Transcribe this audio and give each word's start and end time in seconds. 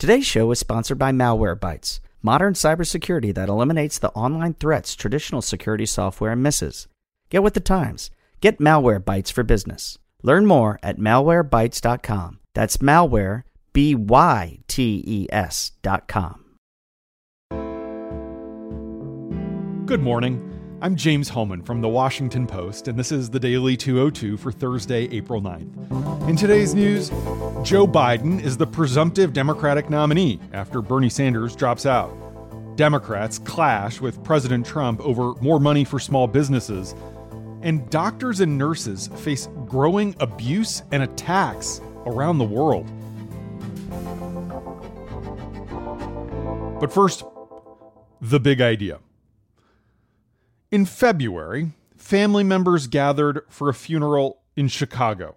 Today's 0.00 0.24
show 0.24 0.50
is 0.50 0.58
sponsored 0.58 0.96
by 0.96 1.12
Malwarebytes, 1.12 2.00
modern 2.22 2.54
cybersecurity 2.54 3.34
that 3.34 3.50
eliminates 3.50 3.98
the 3.98 4.08
online 4.12 4.54
threats 4.54 4.96
traditional 4.96 5.42
security 5.42 5.84
software 5.84 6.34
misses. 6.34 6.88
Get 7.28 7.42
with 7.42 7.52
the 7.52 7.60
times. 7.60 8.10
Get 8.40 8.60
Malwarebytes 8.60 9.30
for 9.30 9.42
business. 9.42 9.98
Learn 10.22 10.46
more 10.46 10.80
at 10.82 10.98
malwarebytes.com. 10.98 12.38
That's 12.54 12.78
malware, 12.78 13.42
B 13.74 13.94
Y 13.94 14.60
T 14.68 15.04
E 15.06 15.26
S.com. 15.30 16.44
Good 19.84 20.00
morning. 20.00 20.49
I'm 20.82 20.96
James 20.96 21.28
Hohmann 21.28 21.60
from 21.60 21.82
The 21.82 21.90
Washington 21.90 22.46
Post, 22.46 22.88
and 22.88 22.98
this 22.98 23.12
is 23.12 23.28
the 23.28 23.38
Daily 23.38 23.76
202 23.76 24.38
for 24.38 24.50
Thursday, 24.50 25.10
April 25.14 25.42
9th. 25.42 26.26
In 26.26 26.36
today's 26.36 26.74
news, 26.74 27.10
Joe 27.62 27.86
Biden 27.86 28.42
is 28.42 28.56
the 28.56 28.66
presumptive 28.66 29.34
Democratic 29.34 29.90
nominee 29.90 30.40
after 30.54 30.80
Bernie 30.80 31.10
Sanders 31.10 31.54
drops 31.54 31.84
out. 31.84 32.16
Democrats 32.76 33.38
clash 33.38 34.00
with 34.00 34.24
President 34.24 34.64
Trump 34.64 35.02
over 35.02 35.34
more 35.42 35.60
money 35.60 35.84
for 35.84 35.98
small 35.98 36.26
businesses, 36.26 36.94
and 37.60 37.90
doctors 37.90 38.40
and 38.40 38.56
nurses 38.56 39.08
face 39.16 39.50
growing 39.66 40.16
abuse 40.18 40.82
and 40.92 41.02
attacks 41.02 41.82
around 42.06 42.38
the 42.38 42.44
world. 42.44 42.86
But 46.80 46.90
first, 46.90 47.22
the 48.22 48.40
big 48.40 48.62
idea. 48.62 49.00
In 50.70 50.84
February, 50.84 51.72
family 51.96 52.44
members 52.44 52.86
gathered 52.86 53.42
for 53.48 53.68
a 53.68 53.74
funeral 53.74 54.42
in 54.54 54.68
Chicago. 54.68 55.34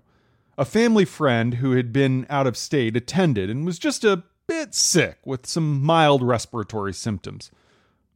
A 0.60 0.66
family 0.66 1.06
friend 1.06 1.56
who 1.56 1.72
had 1.72 1.92
been 1.92 2.28
out 2.30 2.46
of 2.46 2.56
state 2.56 2.96
attended 2.96 3.50
and 3.50 3.66
was 3.66 3.80
just 3.80 4.04
a 4.04 4.22
bit 4.48 4.76
sick 4.76 5.18
with 5.26 5.48
some 5.48 5.82
mild 5.82 6.22
respiratory 6.22 6.94
symptoms. 6.94 7.50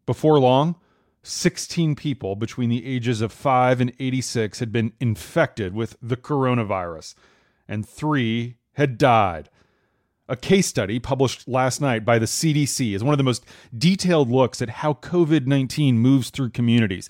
Before 0.06 0.40
long, 0.40 0.76
16 1.24 1.96
people 1.96 2.36
between 2.36 2.70
the 2.70 2.86
ages 2.86 3.22
of 3.22 3.32
5 3.32 3.82
and 3.82 3.94
86 4.00 4.60
had 4.60 4.72
been 4.72 4.94
infected 5.00 5.74
with 5.74 5.98
the 6.00 6.18
coronavirus, 6.18 7.16
and 7.68 7.88
three 7.88 8.58
had 8.74 9.00
died. 9.00 9.50
A 10.30 10.36
case 10.36 10.68
study 10.68 11.00
published 11.00 11.48
last 11.48 11.80
night 11.80 12.04
by 12.04 12.20
the 12.20 12.26
CDC 12.26 12.94
is 12.94 13.04
one 13.04 13.14
of 13.14 13.18
the 13.18 13.24
most 13.24 13.46
detailed 13.78 14.30
looks 14.30 14.62
at 14.62 14.70
how 14.70 14.94
COVID 14.96 15.48
19 15.48 15.98
moves 15.98 16.30
through 16.32 16.50
communities. 16.50 17.10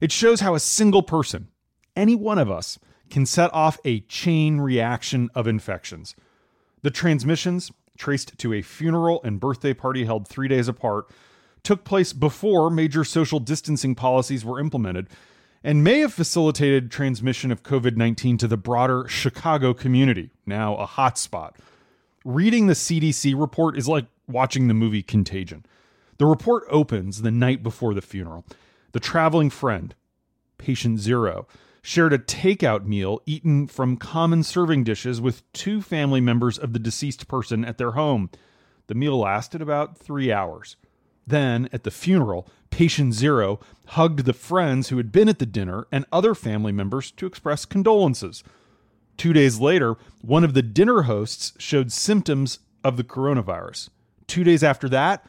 It 0.00 0.10
shows 0.10 0.40
how 0.40 0.54
a 0.54 0.60
single 0.60 1.02
person, 1.02 1.48
any 1.94 2.14
one 2.14 2.38
of 2.38 2.50
us, 2.50 2.78
can 3.10 3.26
set 3.26 3.52
off 3.52 3.78
a 3.84 4.00
chain 4.00 4.60
reaction 4.60 5.28
of 5.34 5.46
infections. 5.46 6.14
The 6.80 6.90
transmissions, 6.90 7.70
traced 7.98 8.38
to 8.38 8.54
a 8.54 8.62
funeral 8.62 9.20
and 9.24 9.38
birthday 9.38 9.74
party 9.74 10.06
held 10.06 10.26
three 10.26 10.48
days 10.48 10.66
apart, 10.66 11.10
took 11.62 11.84
place 11.84 12.14
before 12.14 12.70
major 12.70 13.04
social 13.04 13.40
distancing 13.40 13.94
policies 13.94 14.42
were 14.42 14.58
implemented 14.58 15.08
and 15.62 15.84
may 15.84 16.00
have 16.00 16.14
facilitated 16.14 16.90
transmission 16.90 17.52
of 17.52 17.62
COVID 17.62 17.96
19 17.96 18.38
to 18.38 18.48
the 18.48 18.56
broader 18.56 19.06
Chicago 19.06 19.74
community, 19.74 20.30
now 20.46 20.76
a 20.76 20.86
hotspot 20.86 21.52
reading 22.24 22.66
the 22.66 22.74
CDC 22.74 23.38
report 23.38 23.76
is 23.76 23.86
like 23.86 24.06
watching 24.26 24.68
the 24.68 24.74
movie 24.74 25.02
Contagion. 25.02 25.64
The 26.18 26.26
report 26.26 26.64
opens 26.70 27.22
the 27.22 27.30
night 27.30 27.62
before 27.62 27.94
the 27.94 28.00
funeral. 28.00 28.44
The 28.92 29.00
traveling 29.00 29.50
friend, 29.50 29.94
patient 30.58 31.00
zero, 31.00 31.46
shared 31.82 32.14
a 32.14 32.18
takeout 32.18 32.86
meal 32.86 33.20
eaten 33.26 33.66
from 33.66 33.98
common 33.98 34.42
serving 34.42 34.84
dishes 34.84 35.20
with 35.20 35.50
two 35.52 35.82
family 35.82 36.20
members 36.20 36.56
of 36.56 36.72
the 36.72 36.78
deceased 36.78 37.28
person 37.28 37.64
at 37.64 37.76
their 37.76 37.92
home. 37.92 38.30
The 38.86 38.94
meal 38.94 39.18
lasted 39.18 39.60
about 39.60 39.98
three 39.98 40.32
hours. 40.32 40.76
Then, 41.26 41.68
at 41.72 41.84
the 41.84 41.90
funeral, 41.90 42.48
patient 42.70 43.14
zero 43.14 43.60
hugged 43.88 44.24
the 44.24 44.32
friends 44.32 44.88
who 44.88 44.96
had 44.96 45.12
been 45.12 45.28
at 45.28 45.38
the 45.38 45.46
dinner 45.46 45.86
and 45.92 46.04
other 46.12 46.34
family 46.34 46.72
members 46.72 47.10
to 47.12 47.26
express 47.26 47.64
condolences. 47.64 48.42
Two 49.16 49.32
days 49.32 49.60
later, 49.60 49.96
one 50.22 50.44
of 50.44 50.54
the 50.54 50.62
dinner 50.62 51.02
hosts 51.02 51.52
showed 51.58 51.92
symptoms 51.92 52.58
of 52.82 52.96
the 52.96 53.04
coronavirus. 53.04 53.90
Two 54.26 54.44
days 54.44 54.62
after 54.62 54.88
that, 54.88 55.26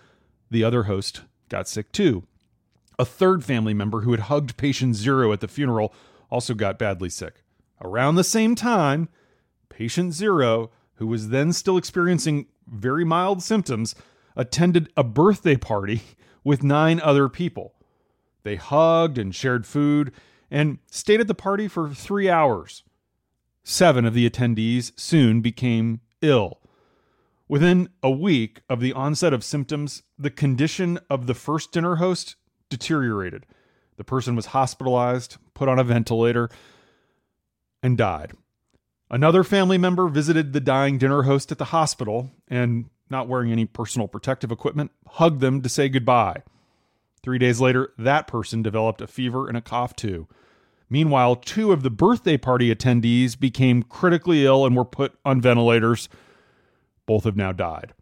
the 0.49 0.63
other 0.63 0.83
host 0.83 1.21
got 1.49 1.67
sick 1.67 1.91
too. 1.91 2.23
A 2.97 3.05
third 3.05 3.43
family 3.43 3.73
member 3.73 4.01
who 4.01 4.11
had 4.11 4.21
hugged 4.21 4.57
patient 4.57 4.95
zero 4.95 5.31
at 5.31 5.41
the 5.41 5.47
funeral 5.47 5.93
also 6.29 6.53
got 6.53 6.79
badly 6.79 7.09
sick. 7.09 7.43
Around 7.81 8.15
the 8.15 8.23
same 8.23 8.55
time, 8.55 9.09
patient 9.69 10.13
zero, 10.13 10.71
who 10.95 11.07
was 11.07 11.29
then 11.29 11.51
still 11.51 11.77
experiencing 11.77 12.47
very 12.67 13.03
mild 13.03 13.43
symptoms, 13.43 13.95
attended 14.35 14.91
a 14.95 15.03
birthday 15.03 15.55
party 15.55 16.01
with 16.43 16.63
nine 16.63 16.99
other 17.01 17.27
people. 17.27 17.73
They 18.43 18.55
hugged 18.55 19.17
and 19.17 19.33
shared 19.33 19.65
food 19.65 20.11
and 20.51 20.77
stayed 20.89 21.19
at 21.19 21.27
the 21.27 21.35
party 21.35 21.67
for 21.67 21.89
three 21.89 22.29
hours. 22.29 22.83
Seven 23.67 24.05
of 24.05 24.13
the 24.13 24.29
attendees 24.29 24.91
soon 24.95 25.41
became 25.41 25.99
ill. 26.21 26.61
Within 27.47 27.89
a 28.03 28.11
week 28.11 28.61
of 28.69 28.79
the 28.79 28.93
onset 28.93 29.33
of 29.33 29.43
symptoms, 29.43 30.03
the 30.19 30.29
condition 30.29 30.99
of 31.09 31.25
the 31.25 31.33
first 31.33 31.71
dinner 31.71 31.95
host 31.95 32.35
deteriorated. 32.69 33.47
The 33.97 34.03
person 34.03 34.35
was 34.35 34.47
hospitalized, 34.47 35.37
put 35.55 35.67
on 35.67 35.79
a 35.79 35.83
ventilator, 35.83 36.47
and 37.81 37.97
died. 37.97 38.33
Another 39.09 39.43
family 39.43 39.79
member 39.79 40.09
visited 40.09 40.53
the 40.53 40.59
dying 40.59 40.99
dinner 40.99 41.23
host 41.23 41.51
at 41.51 41.57
the 41.57 41.65
hospital 41.65 42.29
and, 42.47 42.85
not 43.09 43.27
wearing 43.27 43.51
any 43.51 43.65
personal 43.65 44.07
protective 44.07 44.51
equipment, 44.51 44.91
hugged 45.07 45.41
them 45.41 45.63
to 45.63 45.69
say 45.69 45.89
goodbye. 45.89 46.43
Three 47.23 47.39
days 47.39 47.59
later, 47.59 47.93
that 47.97 48.27
person 48.27 48.61
developed 48.61 49.01
a 49.01 49.07
fever 49.07 49.47
and 49.47 49.57
a 49.57 49.61
cough 49.61 49.95
too. 49.95 50.27
Meanwhile, 50.89 51.37
two 51.37 51.71
of 51.71 51.83
the 51.83 51.89
birthday 51.89 52.37
party 52.37 52.73
attendees 52.73 53.39
became 53.39 53.83
critically 53.83 54.45
ill 54.45 54.65
and 54.65 54.75
were 54.75 54.85
put 54.85 55.17
on 55.25 55.41
ventilators. 55.41 56.09
Both 57.05 57.23
have 57.23 57.35
now 57.35 57.51
died. 57.51 57.93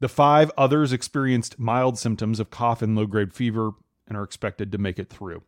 The 0.00 0.08
five 0.08 0.50
others 0.56 0.92
experienced 0.92 1.58
mild 1.58 1.98
symptoms 1.98 2.40
of 2.40 2.50
cough 2.50 2.82
and 2.82 2.96
low 2.96 3.06
grade 3.06 3.32
fever 3.32 3.72
and 4.06 4.16
are 4.16 4.22
expected 4.22 4.72
to 4.72 4.78
make 4.78 4.98
it 4.98 5.10
through. 5.10 5.42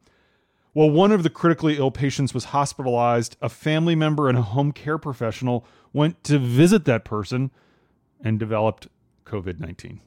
While 0.74 0.90
one 0.90 1.12
of 1.12 1.22
the 1.22 1.30
critically 1.30 1.76
ill 1.76 1.90
patients 1.90 2.32
was 2.32 2.44
hospitalized, 2.44 3.36
a 3.42 3.48
family 3.50 3.94
member 3.94 4.28
and 4.28 4.38
a 4.38 4.42
home 4.42 4.72
care 4.72 4.96
professional 4.96 5.66
went 5.92 6.24
to 6.24 6.38
visit 6.38 6.86
that 6.86 7.04
person 7.04 7.50
and 8.22 8.38
developed 8.38 8.88
COVID 9.26 9.60
19. 9.60 10.00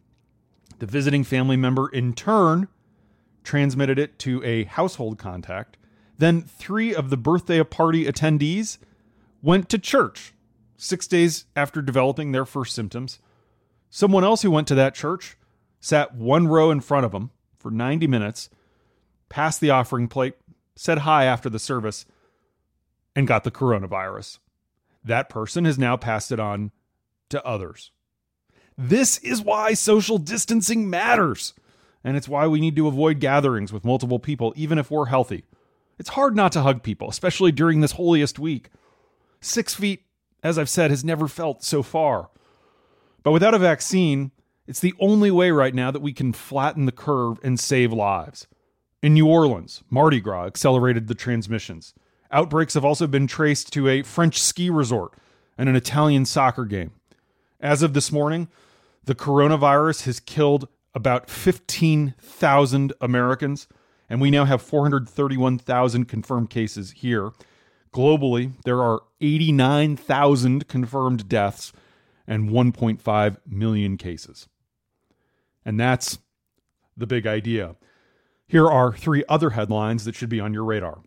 The 0.79 0.85
visiting 0.85 1.23
family 1.23 1.57
member, 1.57 1.87
in 1.89 2.13
turn, 2.13 2.67
transmitted 3.43 3.99
it 3.99 4.17
to 4.19 4.43
a 4.43 4.63
household 4.63 5.19
contact 5.19 5.77
then 6.17 6.41
three 6.41 6.93
of 6.93 7.09
the 7.09 7.17
birthday 7.17 7.63
party 7.63 8.05
attendees 8.05 8.77
went 9.41 9.69
to 9.69 9.77
church 9.77 10.33
six 10.77 11.07
days 11.07 11.45
after 11.55 11.81
developing 11.81 12.31
their 12.31 12.45
first 12.45 12.73
symptoms. 12.73 13.19
Someone 13.89 14.23
else 14.23 14.41
who 14.41 14.51
went 14.51 14.67
to 14.67 14.75
that 14.75 14.95
church 14.95 15.37
sat 15.79 16.15
one 16.15 16.47
row 16.47 16.71
in 16.71 16.81
front 16.81 17.05
of 17.05 17.11
them 17.11 17.31
for 17.57 17.71
90 17.71 18.07
minutes, 18.07 18.49
passed 19.29 19.61
the 19.61 19.69
offering 19.69 20.07
plate, 20.07 20.35
said 20.75 20.99
hi 20.99 21.25
after 21.25 21.49
the 21.49 21.59
service, 21.59 22.05
and 23.15 23.27
got 23.27 23.43
the 23.43 23.51
coronavirus. 23.51 24.39
That 25.03 25.29
person 25.29 25.65
has 25.65 25.77
now 25.77 25.95
passed 25.95 26.31
it 26.31 26.39
on 26.39 26.71
to 27.29 27.45
others. 27.45 27.91
This 28.77 29.17
is 29.19 29.41
why 29.41 29.73
social 29.73 30.17
distancing 30.17 30.89
matters. 30.89 31.53
And 32.03 32.17
it's 32.17 32.29
why 32.29 32.45
we 32.47 32.59
need 32.59 32.75
to 32.75 32.87
avoid 32.87 33.19
gatherings 33.19 33.73
with 33.73 33.85
multiple 33.85 34.19
people, 34.19 34.53
even 34.55 34.77
if 34.77 34.91
we're 34.91 35.05
healthy. 35.05 35.43
It's 35.97 36.09
hard 36.09 36.35
not 36.35 36.51
to 36.53 36.61
hug 36.61 36.83
people, 36.83 37.09
especially 37.09 37.51
during 37.51 37.81
this 37.81 37.93
holiest 37.93 38.39
week. 38.39 38.69
Six 39.39 39.73
feet, 39.73 40.03
as 40.43 40.57
I've 40.57 40.69
said, 40.69 40.91
has 40.91 41.03
never 41.03 41.27
felt 41.27 41.63
so 41.63 41.83
far. 41.83 42.29
But 43.23 43.31
without 43.31 43.53
a 43.53 43.59
vaccine, 43.59 44.31
it's 44.67 44.79
the 44.79 44.93
only 44.99 45.31
way 45.31 45.51
right 45.51 45.73
now 45.73 45.91
that 45.91 46.01
we 46.01 46.13
can 46.13 46.33
flatten 46.33 46.85
the 46.85 46.91
curve 46.91 47.39
and 47.43 47.59
save 47.59 47.93
lives. 47.93 48.47
In 49.01 49.13
New 49.13 49.27
Orleans, 49.27 49.83
Mardi 49.89 50.19
Gras 50.19 50.47
accelerated 50.47 51.07
the 51.07 51.15
transmissions. 51.15 51.93
Outbreaks 52.31 52.73
have 52.73 52.85
also 52.85 53.07
been 53.07 53.27
traced 53.27 53.71
to 53.73 53.87
a 53.87 54.01
French 54.01 54.41
ski 54.41 54.69
resort 54.69 55.13
and 55.57 55.69
an 55.69 55.75
Italian 55.75 56.25
soccer 56.25 56.65
game. 56.65 56.91
As 57.59 57.81
of 57.83 57.93
this 57.93 58.11
morning, 58.11 58.47
the 59.03 59.15
coronavirus 59.15 60.05
has 60.05 60.19
killed 60.19 60.67
about 60.93 61.29
15,000 61.29 62.93
Americans 62.99 63.67
and 64.15 64.21
we 64.21 64.31
now 64.31 64.45
have 64.45 64.61
431,000 64.61 66.05
confirmed 66.05 66.49
cases 66.49 66.91
here. 66.91 67.31
Globally, 67.93 68.53
there 68.63 68.81
are 68.81 69.01
89,000 69.19 70.69
confirmed 70.69 71.27
deaths 71.27 71.73
and 72.25 72.49
1.5 72.49 73.37
million 73.45 73.97
cases. 73.97 74.47
And 75.65 75.77
that's 75.77 76.19
the 76.95 77.05
big 77.05 77.27
idea. 77.27 77.75
Here 78.47 78.69
are 78.69 78.93
three 78.93 79.25
other 79.27 79.49
headlines 79.49 80.05
that 80.05 80.15
should 80.15 80.29
be 80.29 80.39
on 80.39 80.53
your 80.53 80.63
radar. 80.63 81.01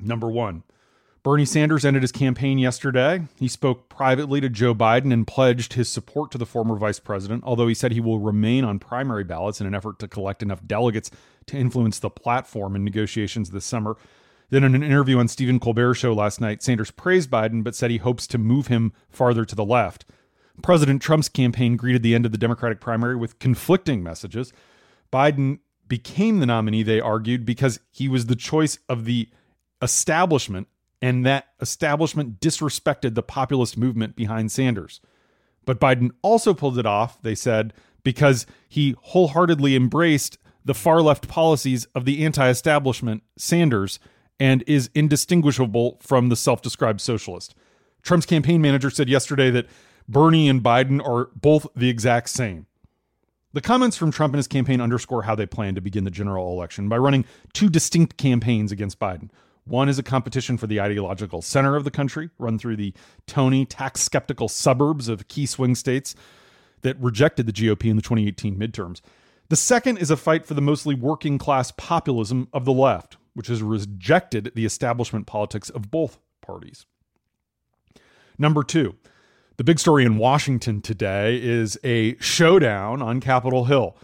Number 0.00 0.30
one 0.30 0.62
Bernie 1.24 1.46
Sanders 1.46 1.86
ended 1.86 2.02
his 2.02 2.12
campaign 2.12 2.58
yesterday. 2.58 3.22
He 3.38 3.48
spoke 3.48 3.88
privately 3.88 4.42
to 4.42 4.50
Joe 4.50 4.74
Biden 4.74 5.10
and 5.10 5.26
pledged 5.26 5.72
his 5.72 5.88
support 5.88 6.30
to 6.32 6.38
the 6.38 6.44
former 6.44 6.76
vice 6.76 7.00
president, 7.00 7.44
although 7.46 7.66
he 7.66 7.72
said 7.72 7.92
he 7.92 8.00
will 8.00 8.18
remain 8.18 8.62
on 8.62 8.78
primary 8.78 9.24
ballots 9.24 9.58
in 9.58 9.66
an 9.66 9.74
effort 9.74 9.98
to 10.00 10.08
collect 10.08 10.42
enough 10.42 10.66
delegates 10.66 11.10
to 11.46 11.56
influence 11.56 11.98
the 11.98 12.10
platform 12.10 12.76
in 12.76 12.84
negotiations 12.84 13.50
this 13.50 13.64
summer. 13.64 13.96
Then, 14.50 14.64
in 14.64 14.74
an 14.74 14.82
interview 14.82 15.18
on 15.18 15.28
Stephen 15.28 15.58
Colbert's 15.58 15.98
show 15.98 16.12
last 16.12 16.42
night, 16.42 16.62
Sanders 16.62 16.90
praised 16.90 17.30
Biden 17.30 17.64
but 17.64 17.74
said 17.74 17.90
he 17.90 17.96
hopes 17.96 18.26
to 18.26 18.36
move 18.36 18.66
him 18.66 18.92
farther 19.08 19.46
to 19.46 19.54
the 19.54 19.64
left. 19.64 20.04
President 20.62 21.00
Trump's 21.00 21.30
campaign 21.30 21.76
greeted 21.76 22.02
the 22.02 22.14
end 22.14 22.26
of 22.26 22.32
the 22.32 22.38
Democratic 22.38 22.82
primary 22.82 23.16
with 23.16 23.38
conflicting 23.38 24.02
messages. 24.02 24.52
Biden 25.10 25.60
became 25.88 26.40
the 26.40 26.46
nominee, 26.46 26.82
they 26.82 27.00
argued, 27.00 27.46
because 27.46 27.80
he 27.90 28.10
was 28.10 28.26
the 28.26 28.36
choice 28.36 28.78
of 28.90 29.06
the 29.06 29.30
establishment 29.80 30.68
and 31.02 31.24
that 31.26 31.48
establishment 31.60 32.40
disrespected 32.40 33.14
the 33.14 33.22
populist 33.22 33.76
movement 33.76 34.16
behind 34.16 34.50
Sanders. 34.50 35.00
But 35.64 35.80
Biden 35.80 36.10
also 36.22 36.54
pulled 36.54 36.78
it 36.78 36.86
off, 36.86 37.20
they 37.22 37.34
said, 37.34 37.72
because 38.02 38.46
he 38.68 38.94
wholeheartedly 39.00 39.76
embraced 39.76 40.38
the 40.64 40.74
far 40.74 41.02
left 41.02 41.28
policies 41.28 41.86
of 41.94 42.04
the 42.04 42.24
anti 42.24 42.48
establishment 42.48 43.22
Sanders 43.36 43.98
and 44.40 44.64
is 44.66 44.90
indistinguishable 44.94 45.98
from 46.00 46.28
the 46.28 46.36
self 46.36 46.62
described 46.62 47.00
socialist. 47.00 47.54
Trump's 48.02 48.26
campaign 48.26 48.60
manager 48.60 48.90
said 48.90 49.08
yesterday 49.08 49.50
that 49.50 49.66
Bernie 50.08 50.48
and 50.48 50.62
Biden 50.62 51.06
are 51.06 51.30
both 51.34 51.66
the 51.74 51.88
exact 51.88 52.28
same. 52.28 52.66
The 53.52 53.60
comments 53.60 53.96
from 53.96 54.10
Trump 54.10 54.34
and 54.34 54.38
his 54.38 54.48
campaign 54.48 54.80
underscore 54.80 55.22
how 55.22 55.34
they 55.34 55.46
plan 55.46 55.76
to 55.76 55.80
begin 55.80 56.04
the 56.04 56.10
general 56.10 56.52
election 56.52 56.88
by 56.88 56.98
running 56.98 57.24
two 57.52 57.68
distinct 57.70 58.16
campaigns 58.16 58.72
against 58.72 58.98
Biden. 58.98 59.30
One 59.66 59.88
is 59.88 59.98
a 59.98 60.02
competition 60.02 60.58
for 60.58 60.66
the 60.66 60.80
ideological 60.80 61.40
center 61.40 61.74
of 61.74 61.84
the 61.84 61.90
country, 61.90 62.30
run 62.38 62.58
through 62.58 62.76
the 62.76 62.92
Tony 63.26 63.64
tax 63.64 64.02
skeptical 64.02 64.48
suburbs 64.48 65.08
of 65.08 65.28
key 65.28 65.46
swing 65.46 65.74
states 65.74 66.14
that 66.82 67.00
rejected 67.00 67.46
the 67.46 67.52
GOP 67.52 67.88
in 67.88 67.96
the 67.96 68.02
2018 68.02 68.56
midterms. 68.56 69.00
The 69.48 69.56
second 69.56 69.98
is 69.98 70.10
a 70.10 70.16
fight 70.16 70.46
for 70.46 70.54
the 70.54 70.60
mostly 70.60 70.94
working 70.94 71.38
class 71.38 71.70
populism 71.70 72.48
of 72.52 72.64
the 72.64 72.72
left, 72.72 73.16
which 73.34 73.48
has 73.48 73.62
rejected 73.62 74.52
the 74.54 74.66
establishment 74.66 75.26
politics 75.26 75.70
of 75.70 75.90
both 75.90 76.18
parties. 76.40 76.84
Number 78.38 78.62
two, 78.62 78.96
the 79.56 79.64
big 79.64 79.78
story 79.78 80.04
in 80.04 80.18
Washington 80.18 80.80
today 80.82 81.40
is 81.40 81.78
a 81.84 82.16
showdown 82.18 83.00
on 83.00 83.20
Capitol 83.20 83.64
Hill. 83.66 83.96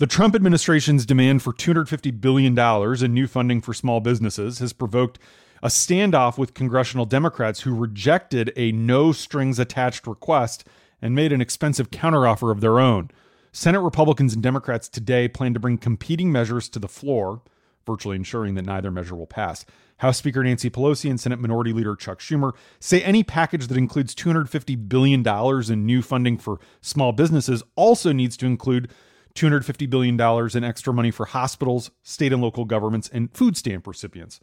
The 0.00 0.08
Trump 0.08 0.34
administration's 0.34 1.06
demand 1.06 1.40
for 1.40 1.52
$250 1.52 2.20
billion 2.20 2.58
in 2.58 3.14
new 3.14 3.28
funding 3.28 3.60
for 3.60 3.72
small 3.72 4.00
businesses 4.00 4.58
has 4.58 4.72
provoked 4.72 5.20
a 5.62 5.68
standoff 5.68 6.36
with 6.36 6.52
congressional 6.52 7.06
Democrats 7.06 7.60
who 7.60 7.72
rejected 7.72 8.52
a 8.56 8.72
no 8.72 9.12
strings 9.12 9.60
attached 9.60 10.08
request 10.08 10.66
and 11.00 11.14
made 11.14 11.32
an 11.32 11.40
expensive 11.40 11.92
counteroffer 11.92 12.50
of 12.50 12.60
their 12.60 12.80
own. 12.80 13.08
Senate 13.52 13.82
Republicans 13.82 14.34
and 14.34 14.42
Democrats 14.42 14.88
today 14.88 15.28
plan 15.28 15.54
to 15.54 15.60
bring 15.60 15.78
competing 15.78 16.32
measures 16.32 16.68
to 16.70 16.80
the 16.80 16.88
floor, 16.88 17.42
virtually 17.86 18.16
ensuring 18.16 18.56
that 18.56 18.66
neither 18.66 18.90
measure 18.90 19.14
will 19.14 19.28
pass. 19.28 19.64
House 19.98 20.18
Speaker 20.18 20.42
Nancy 20.42 20.70
Pelosi 20.70 21.08
and 21.08 21.20
Senate 21.20 21.38
Minority 21.38 21.72
Leader 21.72 21.94
Chuck 21.94 22.18
Schumer 22.18 22.50
say 22.80 23.00
any 23.04 23.22
package 23.22 23.68
that 23.68 23.78
includes 23.78 24.12
$250 24.16 24.88
billion 24.88 25.24
in 25.72 25.86
new 25.86 26.02
funding 26.02 26.36
for 26.36 26.58
small 26.80 27.12
businesses 27.12 27.62
also 27.76 28.10
needs 28.10 28.36
to 28.38 28.46
include 28.46 28.90
$250 29.34 29.90
billion 29.90 30.20
in 30.56 30.64
extra 30.64 30.92
money 30.92 31.10
for 31.10 31.26
hospitals, 31.26 31.90
state 32.02 32.32
and 32.32 32.40
local 32.40 32.64
governments, 32.64 33.08
and 33.12 33.34
food 33.36 33.56
stamp 33.56 33.86
recipients. 33.86 34.40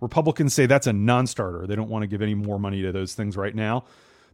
Republicans 0.00 0.52
say 0.52 0.66
that's 0.66 0.86
a 0.86 0.92
non 0.92 1.26
starter. 1.26 1.66
They 1.66 1.76
don't 1.76 1.88
want 1.88 2.02
to 2.02 2.06
give 2.06 2.22
any 2.22 2.34
more 2.34 2.58
money 2.58 2.82
to 2.82 2.92
those 2.92 3.14
things 3.14 3.36
right 3.36 3.54
now. 3.54 3.84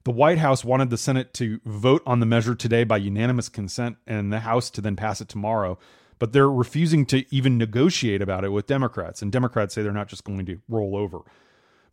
The 0.05 0.11
White 0.11 0.39
House 0.39 0.65
wanted 0.65 0.91
the 0.91 0.99
Senate 0.99 1.33
to 1.35 1.61
vote 1.65 2.03
on 2.05 2.19
the 2.19 2.27
measure 2.27 2.57
today 2.57 2.83
by 2.83 2.97
unanimous 2.97 3.49
consent 3.49 3.97
and 4.07 4.33
the 4.33 4.41
House 4.41 4.69
to 4.71 4.81
then 4.81 4.97
pass 4.97 5.21
it 5.21 5.29
tomorrow. 5.29 5.79
But 6.19 6.33
they're 6.33 6.51
refusing 6.51 7.07
to 7.07 7.25
even 7.35 7.57
negotiate 7.57 8.23
about 8.23 8.45
it 8.45 8.51
with 8.51 8.67
Democrats. 8.67 9.23
And 9.23 9.31
Democrats 9.31 9.75
say 9.75 9.83
they're 9.83 9.93
not 9.93 10.09
just 10.09 10.25
going 10.25 10.45
to 10.47 10.59
roll 10.69 10.97
over. 10.97 11.21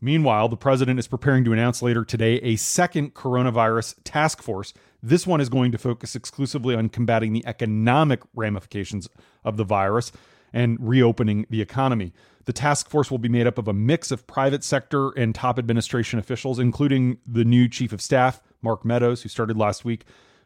Meanwhile, 0.01 0.49
the 0.49 0.57
president 0.57 0.99
is 0.99 1.07
preparing 1.07 1.43
to 1.43 1.53
announce 1.53 1.81
later 1.81 2.05
today 2.05 2.35
a 2.35 2.55
second 2.55 3.13
coronavirus 3.13 3.95
task 4.03 4.41
force. 4.41 4.73
This 5.03 5.27
one 5.27 5.41
is 5.41 5.49
going 5.49 5.71
to 5.73 5.77
focus 5.77 6.15
exclusively 6.15 6.75
on 6.75 6.89
combating 6.89 7.33
the 7.33 7.45
economic 7.45 8.21
ramifications 8.33 9.09
of 9.43 9.57
the 9.57 9.63
virus 9.63 10.11
and 10.53 10.77
reopening 10.79 11.45
the 11.49 11.61
economy. 11.61 12.13
The 12.45 12.53
task 12.53 12.89
force 12.89 13.11
will 13.11 13.17
be 13.17 13.29
made 13.29 13.45
up 13.45 13.57
of 13.57 13.67
a 13.67 13.73
mix 13.73 14.09
of 14.09 14.25
private 14.25 14.63
sector 14.63 15.09
and 15.11 15.35
top 15.35 15.59
administration 15.59 16.17
officials, 16.17 16.59
including 16.59 17.17
the 17.27 17.45
new 17.45 17.67
chief 17.67 17.93
of 17.93 18.01
staff, 18.01 18.41
Mark 18.61 18.83
Meadows, 18.83 19.21
who 19.21 19.29
started 19.29 19.57
last 19.57 19.85
week, 19.85 20.05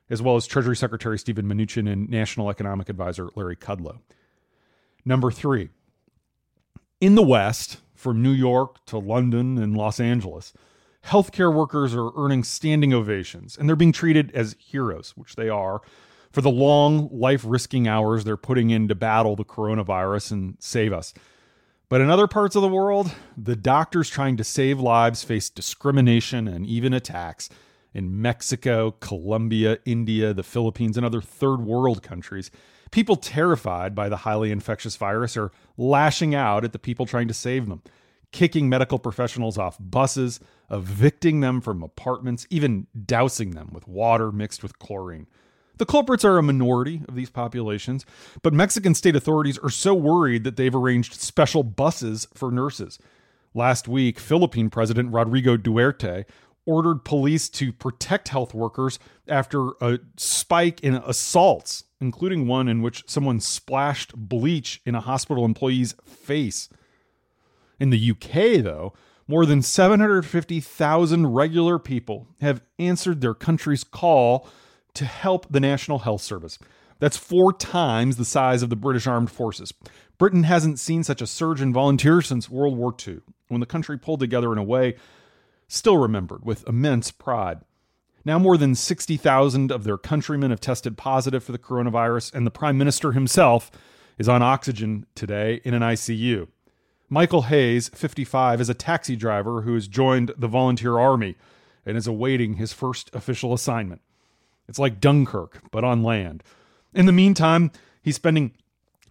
as 0.09 0.21
well 0.21 0.35
as 0.35 0.45
Treasury 0.45 0.75
Secretary 0.75 1.17
Stephen 1.17 1.45
Mnuchin 1.45 1.89
and 1.89 2.09
National 2.09 2.49
Economic 2.49 2.89
Advisor 2.89 3.29
Larry 3.35 3.55
Kudlow. 3.55 3.99
Number 5.05 5.31
three, 5.31 5.69
in 6.99 7.15
the 7.15 7.23
West, 7.23 7.77
from 8.03 8.21
New 8.21 8.31
York 8.31 8.85
to 8.85 8.97
London 8.97 9.57
and 9.57 9.75
Los 9.75 9.99
Angeles, 9.99 10.53
healthcare 11.05 11.53
workers 11.53 11.95
are 11.95 12.11
earning 12.15 12.43
standing 12.43 12.93
ovations 12.93 13.57
and 13.57 13.67
they're 13.67 13.75
being 13.75 13.93
treated 13.93 14.29
as 14.35 14.55
heroes, 14.59 15.13
which 15.15 15.35
they 15.35 15.49
are, 15.49 15.81
for 16.31 16.41
the 16.41 16.51
long, 16.51 17.09
life 17.11 17.43
risking 17.47 17.87
hours 17.87 18.23
they're 18.23 18.35
putting 18.35 18.69
in 18.69 18.87
to 18.89 18.95
battle 18.95 19.35
the 19.35 19.45
coronavirus 19.45 20.31
and 20.31 20.57
save 20.59 20.91
us. 20.91 21.13
But 21.89 22.01
in 22.01 22.09
other 22.09 22.27
parts 22.27 22.55
of 22.55 22.61
the 22.61 22.67
world, 22.67 23.13
the 23.37 23.55
doctors 23.55 24.09
trying 24.09 24.35
to 24.37 24.43
save 24.43 24.79
lives 24.79 25.23
face 25.23 25.49
discrimination 25.49 26.47
and 26.47 26.65
even 26.65 26.91
attacks. 26.91 27.49
In 27.93 28.21
Mexico, 28.21 28.91
Colombia, 28.91 29.79
India, 29.85 30.33
the 30.33 30.43
Philippines, 30.43 30.97
and 30.97 31.05
other 31.05 31.21
third 31.21 31.61
world 31.61 32.01
countries, 32.01 32.49
People 32.93 33.15
terrified 33.15 33.95
by 33.95 34.07
the 34.07 34.17
highly 34.17 34.51
infectious 34.51 34.97
virus 34.97 35.35
are 35.35 35.51
lashing 35.77 36.35
out 36.35 36.63
at 36.63 36.73
the 36.73 36.79
people 36.79 37.07
trying 37.07 37.27
to 37.27 37.33
save 37.33 37.67
them, 37.67 37.81
kicking 38.31 38.69
medical 38.69 38.99
professionals 38.99 39.57
off 39.57 39.77
buses, 39.79 40.39
evicting 40.69 41.39
them 41.39 41.59
from 41.59 41.81
apartments, 41.81 42.45
even 42.51 42.85
dousing 43.03 43.55
them 43.55 43.71
with 43.73 43.87
water 43.87 44.31
mixed 44.31 44.61
with 44.61 44.77
chlorine. 44.77 45.25
The 45.77 45.87
culprits 45.87 46.23
are 46.23 46.37
a 46.37 46.43
minority 46.43 47.01
of 47.07 47.15
these 47.15 47.31
populations, 47.31 48.05
but 48.43 48.53
Mexican 48.53 48.93
state 48.93 49.15
authorities 49.15 49.57
are 49.57 49.71
so 49.71 49.95
worried 49.95 50.43
that 50.43 50.55
they've 50.55 50.75
arranged 50.75 51.15
special 51.15 51.63
buses 51.63 52.27
for 52.35 52.51
nurses. 52.51 52.99
Last 53.55 53.87
week, 53.87 54.19
Philippine 54.19 54.69
President 54.69 55.11
Rodrigo 55.11 55.57
Duterte 55.57 56.25
ordered 56.65 57.03
police 57.03 57.49
to 57.49 57.73
protect 57.73 58.29
health 58.29 58.53
workers 58.53 58.99
after 59.27 59.69
a 59.81 59.99
spike 60.17 60.79
in 60.81 60.95
assaults 60.95 61.83
including 62.03 62.45
one 62.45 62.67
in 62.67 62.81
which 62.81 63.03
someone 63.07 63.39
splashed 63.39 64.13
bleach 64.15 64.81
in 64.85 64.93
a 64.93 65.01
hospital 65.01 65.45
employee's 65.45 65.95
face. 66.03 66.69
In 67.79 67.89
the 67.89 68.11
UK, 68.11 68.63
though, 68.63 68.93
more 69.27 69.45
than 69.45 69.61
750,000 69.61 71.27
regular 71.27 71.79
people 71.79 72.27
have 72.41 72.61
answered 72.77 73.21
their 73.21 73.33
country's 73.33 73.83
call 73.83 74.47
to 74.93 75.05
help 75.05 75.47
the 75.49 75.61
National 75.61 75.99
Health 75.99 76.21
Service. 76.21 76.59
That's 76.99 77.17
four 77.17 77.53
times 77.53 78.17
the 78.17 78.25
size 78.25 78.61
of 78.61 78.69
the 78.69 78.75
British 78.75 79.07
Armed 79.07 79.31
Forces. 79.31 79.73
Britain 80.17 80.43
hasn't 80.43 80.79
seen 80.79 81.03
such 81.03 81.21
a 81.21 81.27
surge 81.27 81.61
in 81.61 81.73
volunteers 81.73 82.27
since 82.27 82.49
World 82.49 82.77
War 82.77 82.93
II, 83.07 83.21
when 83.47 83.61
the 83.61 83.65
country 83.65 83.97
pulled 83.97 84.19
together 84.19 84.51
in 84.51 84.57
a 84.57 84.63
way 84.63 84.95
still 85.73 85.97
remembered 85.97 86.45
with 86.45 86.67
immense 86.67 87.09
pride. 87.09 87.59
Now, 88.23 88.37
more 88.37 88.57
than 88.57 88.75
60,000 88.75 89.71
of 89.71 89.83
their 89.83 89.97
countrymen 89.97 90.51
have 90.51 90.61
tested 90.61 90.97
positive 90.97 91.43
for 91.43 91.51
the 91.51 91.57
coronavirus, 91.57 92.33
and 92.33 92.45
the 92.45 92.51
Prime 92.51 92.77
Minister 92.77 93.11
himself 93.11 93.71
is 94.17 94.29
on 94.29 94.43
oxygen 94.43 95.07
today 95.15 95.61
in 95.63 95.73
an 95.73 95.81
ICU. 95.81 96.47
Michael 97.09 97.43
Hayes, 97.43 97.89
55, 97.89 98.61
is 98.61 98.69
a 98.69 98.75
taxi 98.75 99.15
driver 99.15 99.63
who 99.63 99.73
has 99.73 99.87
joined 99.87 100.31
the 100.37 100.47
volunteer 100.47 100.99
army 100.99 101.35
and 101.85 101.97
is 101.97 102.07
awaiting 102.07 102.53
his 102.53 102.71
first 102.71 103.09
official 103.13 103.51
assignment. 103.51 104.01
It's 104.69 104.79
like 104.79 105.01
Dunkirk, 105.01 105.59
but 105.71 105.83
on 105.83 106.03
land. 106.03 106.43
In 106.93 107.07
the 107.07 107.11
meantime, 107.11 107.71
he's 108.01 108.15
spending 108.15 108.51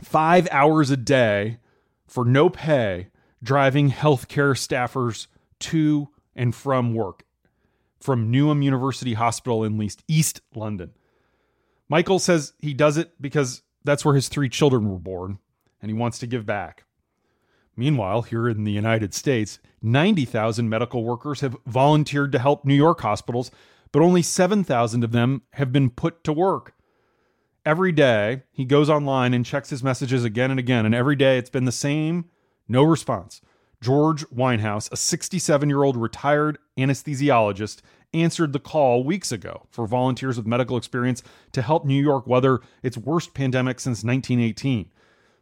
five 0.01 0.49
hours 0.51 0.91
a 0.91 0.97
day 0.97 1.59
for 2.07 2.25
no 2.25 2.49
pay 2.49 3.09
driving 3.43 3.91
healthcare 3.91 4.55
staffers 4.55 5.27
to 5.59 6.09
and 6.35 6.55
from 6.55 6.95
work 6.95 7.25
from 8.03 8.33
Newham 8.33 8.63
University 8.63 9.15
Hospital 9.15 9.65
in 9.65 9.89
East 10.09 10.41
London. 10.55 10.91
Michael 11.89 12.19
says 12.19 12.53
he 12.59 12.75
does 12.75 12.97
it 12.97 13.13
because 13.21 13.63
that's 13.85 14.05
where 14.05 14.15
his 14.15 14.29
three 14.29 14.49
children 14.49 14.91
were 14.91 14.99
born 14.99 15.39
and 15.81 15.91
he 15.91 15.97
wants 15.97 16.19
to 16.19 16.27
give 16.27 16.47
back. 16.47 16.85
Meanwhile, 17.77 18.23
here 18.23 18.49
in 18.49 18.65
the 18.65 18.73
United 18.73 19.15
States, 19.15 19.59
90,000 19.81 20.69
medical 20.69 21.05
workers 21.05 21.41
have 21.41 21.57
volunteered 21.67 22.33
to 22.33 22.39
help 22.39 22.65
New 22.65 22.75
York 22.75 23.01
hospitals, 23.01 23.51
but 23.93 24.03
only 24.03 24.23
7,000 24.23 25.05
of 25.05 25.13
them 25.13 25.43
have 25.53 25.73
been 25.73 25.89
put 25.89 26.23
to 26.25 26.33
work. 26.33 26.75
Every 27.65 27.93
day, 27.93 28.43
he 28.53 28.65
goes 28.65 28.91
online 28.91 29.33
and 29.33 29.47
checks 29.47 29.71
his 29.71 29.83
messages 29.83 30.25
again 30.25 30.51
and 30.51 30.61
again, 30.61 30.85
and 30.85 30.95
every 30.95 31.17
day 31.17 31.39
it's 31.39 31.51
been 31.51 31.65
the 31.65 31.73
same 31.73 32.27
no 32.69 32.83
response. 32.83 33.41
George 33.83 34.25
Winehouse, 34.29 34.91
a 34.93 34.97
67 34.97 35.69
year 35.69 35.83
old 35.83 35.97
retired 35.97 36.57
anesthesiologist, 36.79 37.83
answered 38.15 38.53
the 38.53 38.61
call 38.61 39.03
weeks 39.03 39.33
ago 39.33 39.67
for 39.71 39.87
volunteers 39.87 40.37
with 40.37 40.47
medical 40.47 40.77
experience 40.77 41.23
to 41.51 41.63
help 41.63 41.85
New 41.85 42.01
York 42.01 42.27
weather 42.27 42.61
its 42.83 42.97
worst 42.97 43.35
pandemic 43.35 43.81
since 43.81 44.05
1918. 44.05 44.91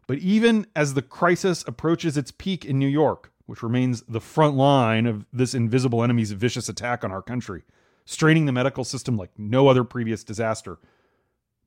But 0.06 0.18
even 0.18 0.66
as 0.74 0.94
the 0.94 1.02
crisis 1.02 1.62
approaches 1.66 2.16
its 2.16 2.30
peak 2.30 2.64
in 2.64 2.78
New 2.78 2.88
York, 2.88 3.30
which 3.44 3.62
remains 3.62 4.02
the 4.02 4.20
front 4.20 4.56
line 4.56 5.06
of 5.06 5.26
this 5.32 5.54
invisible 5.54 6.02
enemy's 6.02 6.32
vicious 6.32 6.68
attack 6.68 7.04
on 7.04 7.12
our 7.12 7.22
country, 7.22 7.62
straining 8.06 8.46
the 8.46 8.52
medical 8.52 8.84
system 8.84 9.18
like 9.18 9.30
no 9.36 9.68
other 9.68 9.84
previous 9.84 10.24
disaster, 10.24 10.78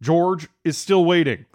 George 0.01 0.49
is 0.63 0.77
still 0.77 1.05
waiting. 1.05 1.45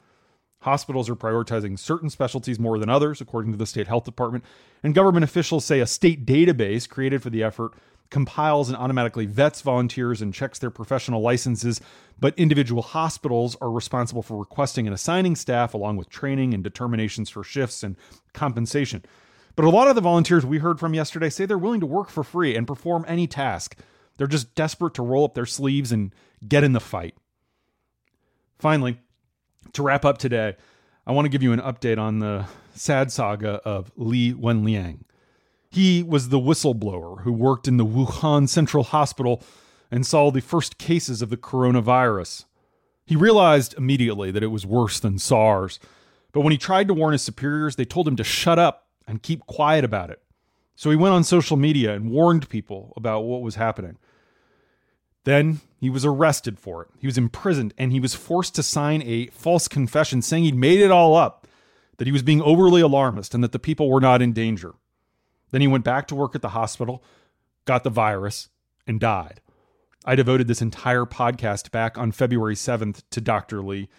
Hospitals 0.62 1.08
are 1.08 1.16
prioritizing 1.16 1.78
certain 1.78 2.10
specialties 2.10 2.58
more 2.58 2.78
than 2.78 2.88
others, 2.88 3.20
according 3.20 3.52
to 3.52 3.58
the 3.58 3.66
state 3.66 3.86
health 3.86 4.04
department, 4.04 4.44
and 4.82 4.94
government 4.94 5.24
officials 5.24 5.64
say 5.64 5.80
a 5.80 5.86
state 5.86 6.26
database 6.26 6.88
created 6.88 7.22
for 7.22 7.30
the 7.30 7.42
effort 7.42 7.72
compiles 8.10 8.68
and 8.68 8.76
automatically 8.76 9.26
vets 9.26 9.60
volunteers 9.60 10.22
and 10.22 10.32
checks 10.32 10.58
their 10.58 10.70
professional 10.70 11.20
licenses, 11.20 11.80
but 12.18 12.38
individual 12.38 12.82
hospitals 12.82 13.56
are 13.60 13.70
responsible 13.70 14.22
for 14.22 14.38
requesting 14.38 14.86
and 14.86 14.94
assigning 14.94 15.36
staff 15.36 15.74
along 15.74 15.96
with 15.96 16.08
training 16.08 16.54
and 16.54 16.64
determinations 16.64 17.28
for 17.28 17.44
shifts 17.44 17.82
and 17.82 17.96
compensation. 18.32 19.04
But 19.56 19.64
a 19.64 19.70
lot 19.70 19.88
of 19.88 19.94
the 19.94 20.00
volunteers 20.00 20.46
we 20.46 20.58
heard 20.58 20.80
from 20.80 20.94
yesterday 20.94 21.28
say 21.28 21.44
they're 21.44 21.58
willing 21.58 21.80
to 21.80 21.86
work 21.86 22.08
for 22.08 22.24
free 22.24 22.56
and 22.56 22.66
perform 22.66 23.04
any 23.08 23.26
task. 23.26 23.76
They're 24.16 24.26
just 24.26 24.54
desperate 24.54 24.94
to 24.94 25.02
roll 25.02 25.24
up 25.24 25.34
their 25.34 25.46
sleeves 25.46 25.92
and 25.92 26.14
get 26.46 26.64
in 26.64 26.72
the 26.72 26.80
fight. 26.80 27.14
Finally, 28.58 29.00
to 29.72 29.82
wrap 29.82 30.04
up 30.04 30.18
today, 30.18 30.56
I 31.06 31.12
want 31.12 31.24
to 31.24 31.30
give 31.30 31.42
you 31.42 31.52
an 31.52 31.60
update 31.60 31.98
on 31.98 32.18
the 32.18 32.46
sad 32.74 33.10
saga 33.10 33.60
of 33.64 33.90
Li 33.96 34.32
Wenliang. 34.32 35.00
He 35.70 36.02
was 36.02 36.28
the 36.28 36.38
whistleblower 36.38 37.22
who 37.22 37.32
worked 37.32 37.68
in 37.68 37.76
the 37.76 37.84
Wuhan 37.84 38.48
Central 38.48 38.84
Hospital 38.84 39.42
and 39.90 40.06
saw 40.06 40.30
the 40.30 40.40
first 40.40 40.78
cases 40.78 41.22
of 41.22 41.30
the 41.30 41.36
coronavirus. 41.36 42.44
He 43.04 43.16
realized 43.16 43.74
immediately 43.76 44.30
that 44.30 44.42
it 44.42 44.48
was 44.48 44.66
worse 44.66 45.00
than 45.00 45.18
SARS, 45.18 45.78
but 46.32 46.42
when 46.42 46.52
he 46.52 46.58
tried 46.58 46.88
to 46.88 46.94
warn 46.94 47.12
his 47.12 47.22
superiors, 47.22 47.76
they 47.76 47.84
told 47.84 48.06
him 48.06 48.16
to 48.16 48.24
shut 48.24 48.58
up 48.58 48.86
and 49.06 49.22
keep 49.22 49.46
quiet 49.46 49.84
about 49.84 50.10
it. 50.10 50.22
So 50.74 50.90
he 50.90 50.96
went 50.96 51.14
on 51.14 51.24
social 51.24 51.56
media 51.56 51.94
and 51.94 52.10
warned 52.10 52.48
people 52.48 52.92
about 52.96 53.22
what 53.22 53.42
was 53.42 53.56
happening. 53.56 53.98
Then 55.28 55.60
he 55.78 55.90
was 55.90 56.06
arrested 56.06 56.58
for 56.58 56.80
it. 56.80 56.88
He 56.98 57.06
was 57.06 57.18
imprisoned 57.18 57.74
and 57.76 57.92
he 57.92 58.00
was 58.00 58.14
forced 58.14 58.54
to 58.54 58.62
sign 58.62 59.02
a 59.02 59.26
false 59.26 59.68
confession 59.68 60.22
saying 60.22 60.44
he'd 60.44 60.54
made 60.54 60.80
it 60.80 60.90
all 60.90 61.14
up, 61.14 61.46
that 61.98 62.06
he 62.06 62.12
was 62.12 62.22
being 62.22 62.40
overly 62.40 62.80
alarmist 62.80 63.34
and 63.34 63.44
that 63.44 63.52
the 63.52 63.58
people 63.58 63.90
were 63.90 64.00
not 64.00 64.22
in 64.22 64.32
danger. 64.32 64.72
Then 65.50 65.60
he 65.60 65.66
went 65.66 65.84
back 65.84 66.08
to 66.08 66.14
work 66.14 66.34
at 66.34 66.40
the 66.40 66.48
hospital, 66.48 67.04
got 67.66 67.84
the 67.84 67.90
virus, 67.90 68.48
and 68.86 68.98
died. 68.98 69.42
I 70.02 70.14
devoted 70.14 70.48
this 70.48 70.62
entire 70.62 71.04
podcast 71.04 71.70
back 71.72 71.98
on 71.98 72.10
February 72.10 72.54
7th 72.54 73.02
to 73.10 73.20
Dr. 73.20 73.60
Li. 73.60 73.90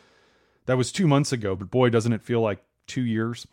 That 0.65 0.79
was 0.79 0.91
two 0.91 1.07
months 1.07 1.31
ago, 1.31 1.55
but 1.55 1.69
boy, 1.69 1.91
doesn't 1.91 2.13
it 2.13 2.23
feel 2.23 2.41
like 2.41 2.63
two 2.87 3.03
years. 3.05 3.45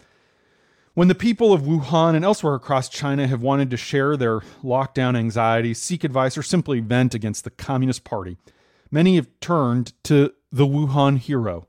When 0.96 1.08
the 1.08 1.14
people 1.14 1.52
of 1.52 1.60
Wuhan 1.60 2.14
and 2.14 2.24
elsewhere 2.24 2.54
across 2.54 2.88
China 2.88 3.26
have 3.26 3.42
wanted 3.42 3.68
to 3.68 3.76
share 3.76 4.16
their 4.16 4.40
lockdown 4.64 5.14
anxiety, 5.14 5.74
seek 5.74 6.04
advice, 6.04 6.38
or 6.38 6.42
simply 6.42 6.80
vent 6.80 7.14
against 7.14 7.44
the 7.44 7.50
Communist 7.50 8.02
Party, 8.02 8.38
many 8.90 9.16
have 9.16 9.28
turned 9.40 9.92
to 10.04 10.32
the 10.50 10.66
Wuhan 10.66 11.18
hero. 11.18 11.68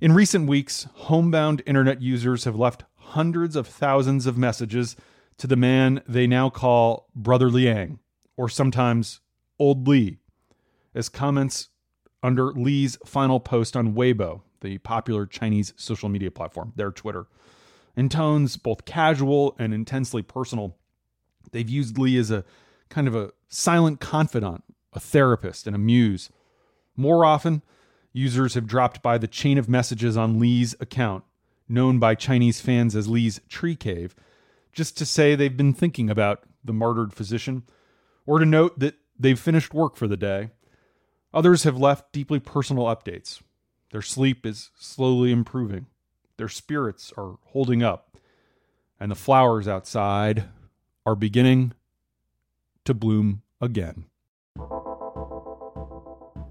In 0.00 0.12
recent 0.12 0.48
weeks, 0.48 0.86
homebound 0.94 1.60
internet 1.66 2.00
users 2.00 2.44
have 2.44 2.56
left 2.56 2.84
hundreds 2.96 3.56
of 3.56 3.66
thousands 3.66 4.24
of 4.24 4.38
messages 4.38 4.96
to 5.36 5.46
the 5.46 5.54
man 5.54 6.00
they 6.08 6.26
now 6.26 6.48
call 6.48 7.10
Brother 7.14 7.50
Liang, 7.50 7.98
or 8.38 8.48
sometimes 8.48 9.20
Old 9.58 9.86
Li, 9.86 10.16
as 10.94 11.10
comments 11.10 11.68
under 12.22 12.54
Li's 12.54 12.96
final 13.04 13.38
post 13.38 13.76
on 13.76 13.92
Weibo, 13.92 14.40
the 14.62 14.78
popular 14.78 15.26
Chinese 15.26 15.74
social 15.76 16.08
media 16.08 16.30
platform, 16.30 16.72
their 16.74 16.90
Twitter. 16.90 17.26
In 17.96 18.08
tones 18.08 18.56
both 18.56 18.84
casual 18.84 19.54
and 19.58 19.72
intensely 19.72 20.22
personal, 20.22 20.76
they've 21.52 21.68
used 21.68 21.98
Li 21.98 22.16
as 22.18 22.30
a 22.30 22.44
kind 22.88 23.06
of 23.06 23.14
a 23.14 23.32
silent 23.48 24.00
confidant, 24.00 24.64
a 24.92 25.00
therapist, 25.00 25.66
and 25.66 25.76
a 25.76 25.78
muse. 25.78 26.30
More 26.96 27.24
often, 27.24 27.62
users 28.12 28.54
have 28.54 28.66
dropped 28.66 29.02
by 29.02 29.18
the 29.18 29.28
chain 29.28 29.58
of 29.58 29.68
messages 29.68 30.16
on 30.16 30.38
Li's 30.38 30.74
account, 30.80 31.24
known 31.68 31.98
by 31.98 32.14
Chinese 32.14 32.60
fans 32.60 32.96
as 32.96 33.08
Li's 33.08 33.40
Tree 33.48 33.76
Cave, 33.76 34.14
just 34.72 34.98
to 34.98 35.06
say 35.06 35.34
they've 35.34 35.56
been 35.56 35.72
thinking 35.72 36.10
about 36.10 36.42
the 36.64 36.72
martyred 36.72 37.12
physician, 37.12 37.62
or 38.26 38.38
to 38.38 38.46
note 38.46 38.78
that 38.78 38.96
they've 39.18 39.38
finished 39.38 39.74
work 39.74 39.96
for 39.96 40.08
the 40.08 40.16
day. 40.16 40.50
Others 41.32 41.64
have 41.64 41.76
left 41.76 42.12
deeply 42.12 42.40
personal 42.40 42.84
updates. 42.84 43.40
Their 43.90 44.02
sleep 44.02 44.46
is 44.46 44.70
slowly 44.78 45.30
improving, 45.30 45.86
their 46.36 46.48
spirits 46.48 47.12
are 47.16 47.36
holding 47.46 47.82
up, 47.82 48.16
and 48.98 49.10
the 49.10 49.16
flowers 49.16 49.68
outside 49.68 50.44
are 51.06 51.14
beginning 51.14 51.72
to 52.84 52.94
bloom 52.94 53.42
again. 53.60 54.06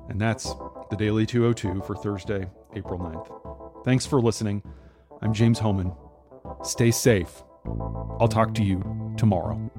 And 0.09 0.19
that's 0.19 0.53
the 0.89 0.95
Daily 0.97 1.25
202 1.25 1.81
for 1.81 1.95
Thursday, 1.95 2.49
April 2.75 2.99
9th. 2.99 3.83
Thanks 3.85 4.05
for 4.05 4.21
listening. 4.21 4.63
I'm 5.21 5.33
James 5.33 5.59
Hohmann. 5.59 5.93
Stay 6.63 6.91
safe 6.91 7.43
I'll 8.19 8.27
talk 8.27 8.53
to 8.55 8.63
you 8.63 9.13
tomorrow. 9.17 9.71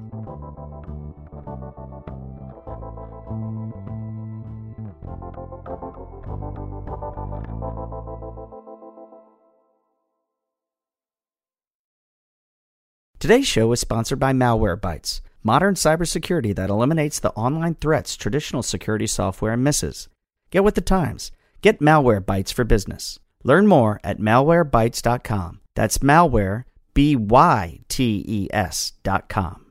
Today's 13.25 13.47
show 13.47 13.71
is 13.71 13.79
sponsored 13.79 14.19
by 14.19 14.33
Malwarebytes, 14.33 15.21
modern 15.41 15.73
cybersecurity 15.73 16.53
that 16.53 16.69
eliminates 16.69 17.19
the 17.19 17.31
online 17.31 17.73
threats 17.73 18.15
traditional 18.15 18.61
security 18.61 19.07
software 19.07 19.57
misses. 19.57 20.09
Get 20.51 20.63
with 20.63 20.75
the 20.75 20.81
times. 20.81 21.31
Get 21.63 21.79
Malwarebytes 21.79 22.53
for 22.53 22.63
business. 22.63 23.19
Learn 23.43 23.65
more 23.65 23.99
at 24.03 24.19
malwarebytes.com. 24.19 25.59
That's 25.73 25.97
malware 25.97 26.65
B 26.93 27.15
Y 27.15 27.79
T 27.89 28.23
E 28.27 28.47
S 28.53 28.93
dot 29.01 29.27
com. 29.27 29.64